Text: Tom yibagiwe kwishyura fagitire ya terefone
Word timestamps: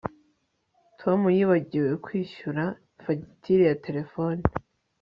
Tom 0.99 1.19
yibagiwe 1.35 1.91
kwishyura 2.05 2.63
fagitire 3.03 3.63
ya 3.69 3.79
terefone 3.85 4.41